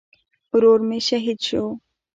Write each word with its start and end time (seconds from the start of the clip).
ورور 0.51 0.79
مې 0.87 0.97
شهید 1.07 1.39
شو 1.47 1.63